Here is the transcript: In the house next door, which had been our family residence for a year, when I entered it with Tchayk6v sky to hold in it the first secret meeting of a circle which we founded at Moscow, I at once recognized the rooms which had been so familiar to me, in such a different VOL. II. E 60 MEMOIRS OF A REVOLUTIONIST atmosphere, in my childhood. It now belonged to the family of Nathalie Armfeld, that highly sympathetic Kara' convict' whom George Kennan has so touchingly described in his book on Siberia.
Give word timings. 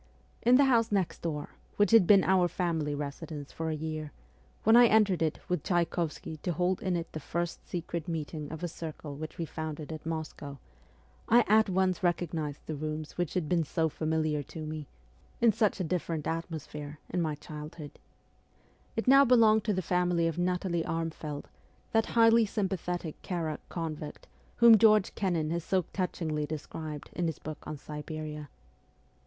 In 0.41 0.55
the 0.55 0.65
house 0.65 0.91
next 0.91 1.21
door, 1.21 1.49
which 1.77 1.91
had 1.91 2.07
been 2.07 2.23
our 2.23 2.47
family 2.47 2.95
residence 2.95 3.51
for 3.51 3.69
a 3.69 3.75
year, 3.75 4.11
when 4.63 4.75
I 4.75 4.87
entered 4.87 5.21
it 5.21 5.37
with 5.47 5.61
Tchayk6v 5.61 6.11
sky 6.11 6.37
to 6.41 6.53
hold 6.53 6.81
in 6.81 6.95
it 6.95 7.11
the 7.11 7.19
first 7.19 7.69
secret 7.69 8.07
meeting 8.07 8.51
of 8.51 8.63
a 8.63 8.67
circle 8.67 9.13
which 9.15 9.37
we 9.37 9.45
founded 9.45 9.91
at 9.93 10.03
Moscow, 10.03 10.57
I 11.29 11.45
at 11.47 11.69
once 11.69 12.01
recognized 12.01 12.65
the 12.65 12.73
rooms 12.73 13.15
which 13.15 13.35
had 13.35 13.47
been 13.47 13.63
so 13.63 13.89
familiar 13.89 14.41
to 14.41 14.65
me, 14.65 14.87
in 15.39 15.53
such 15.53 15.79
a 15.79 15.83
different 15.83 16.23
VOL. 16.23 16.31
II. 16.31 16.37
E 16.39 16.41
60 16.51 16.53
MEMOIRS 16.55 16.65
OF 16.65 16.75
A 16.75 16.77
REVOLUTIONIST 16.79 17.15
atmosphere, 17.15 17.17
in 17.17 17.21
my 17.21 17.35
childhood. 17.69 17.99
It 18.95 19.07
now 19.07 19.23
belonged 19.23 19.63
to 19.65 19.73
the 19.75 19.83
family 19.83 20.25
of 20.25 20.39
Nathalie 20.39 20.83
Armfeld, 20.83 21.45
that 21.91 22.07
highly 22.17 22.47
sympathetic 22.47 23.21
Kara' 23.21 23.59
convict' 23.69 24.25
whom 24.57 24.79
George 24.79 25.13
Kennan 25.13 25.51
has 25.51 25.63
so 25.63 25.85
touchingly 25.93 26.47
described 26.47 27.11
in 27.13 27.27
his 27.27 27.37
book 27.37 27.59
on 27.67 27.77
Siberia. 27.77 28.49